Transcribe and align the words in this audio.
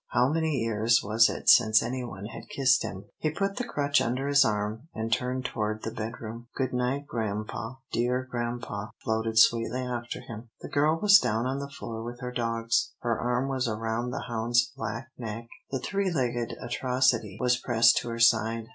How 0.13 0.29
many 0.29 0.55
years 0.55 1.03
was 1.03 1.29
it 1.29 1.47
since 1.47 1.83
any 1.83 2.03
one 2.03 2.25
had 2.25 2.49
kissed 2.49 2.81
him? 2.81 3.05
He 3.19 3.29
put 3.29 3.57
the 3.57 3.63
crutch 3.63 4.01
under 4.01 4.27
his 4.27 4.43
arm, 4.43 4.87
and 4.95 5.13
turned 5.13 5.45
toward 5.45 5.83
the 5.83 5.91
bedroom. 5.93 6.47
"Good 6.55 6.73
night, 6.73 7.05
grampa, 7.05 7.77
dear 7.91 8.27
grampa," 8.27 8.89
floated 9.03 9.37
sweetly 9.37 9.81
after 9.81 10.19
him. 10.21 10.49
The 10.61 10.69
girl 10.69 10.97
was 10.99 11.19
down 11.19 11.45
on 11.45 11.59
the 11.59 11.69
floor 11.69 12.01
with 12.01 12.19
her 12.21 12.31
dogs, 12.31 12.93
her 13.01 13.15
arm 13.19 13.47
was 13.47 13.67
around 13.67 14.09
the 14.09 14.21
hound's 14.27 14.71
black 14.75 15.09
neck, 15.19 15.47
the 15.69 15.77
three 15.77 16.09
legged 16.11 16.57
atrocity 16.59 17.37
was 17.39 17.57
pressed 17.57 17.97
to 17.97 18.09
her 18.09 18.19
side. 18.19 18.69